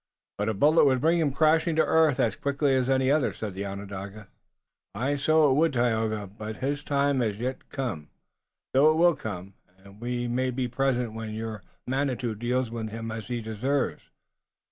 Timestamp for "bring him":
0.99-1.31